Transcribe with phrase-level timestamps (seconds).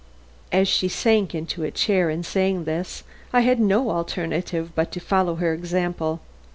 [0.51, 4.99] As she sank into a chair in saying this, I had no alternative but to
[4.99, 6.21] follow her example.